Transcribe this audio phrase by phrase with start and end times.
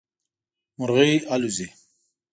[0.77, 1.67] مرغی الوزي